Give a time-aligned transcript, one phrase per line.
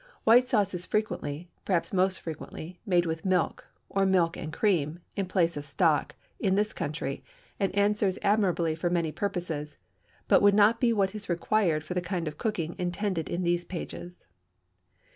[0.23, 5.27] White sauce is frequently (perhaps most frequently) made with milk, or milk and cream, in
[5.27, 7.23] place of stock, in this country,
[7.59, 9.77] and answers admirably for many purposes,
[10.27, 13.63] but would not be what is required for the kind of cooking intended in these
[13.63, 14.25] pages.